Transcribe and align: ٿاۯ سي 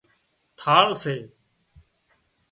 ٿاۯ 0.59 0.87
سي 1.01 1.15